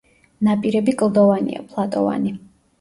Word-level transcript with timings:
ნაპირები 0.47 0.95
კლდოვანია, 1.03 1.63
ფლატოვანი. 1.71 2.37